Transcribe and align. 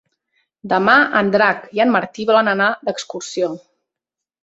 Demà 0.71 0.95
en 1.19 1.29
Drac 1.35 1.69
i 1.79 1.83
en 1.87 1.95
Martí 1.99 2.27
volen 2.33 2.53
anar 2.57 2.73
d'excursió. 2.91 3.55